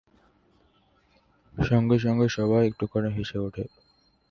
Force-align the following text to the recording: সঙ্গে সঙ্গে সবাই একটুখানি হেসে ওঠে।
সঙ্গে 1.55 1.97
সঙ্গে 1.99 2.27
সবাই 2.29 2.61
একটুখানি 2.65 3.09
হেসে 3.17 3.37
ওঠে। 3.39 3.63